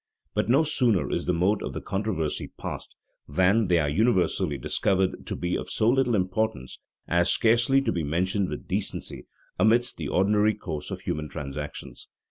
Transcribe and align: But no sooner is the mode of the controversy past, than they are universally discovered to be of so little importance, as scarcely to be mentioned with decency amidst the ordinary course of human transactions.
But 0.33 0.49
no 0.49 0.63
sooner 0.63 1.11
is 1.11 1.27
the 1.27 1.31
mode 1.33 1.61
of 1.61 1.73
the 1.73 1.79
controversy 1.79 2.51
past, 2.57 2.95
than 3.29 3.67
they 3.67 3.77
are 3.77 3.87
universally 3.87 4.57
discovered 4.57 5.27
to 5.27 5.35
be 5.35 5.55
of 5.55 5.69
so 5.69 5.87
little 5.91 6.15
importance, 6.15 6.79
as 7.07 7.31
scarcely 7.31 7.81
to 7.81 7.91
be 7.91 8.01
mentioned 8.03 8.49
with 8.49 8.67
decency 8.67 9.27
amidst 9.59 9.97
the 9.97 10.07
ordinary 10.07 10.55
course 10.55 10.89
of 10.89 11.01
human 11.01 11.29
transactions. 11.29 12.07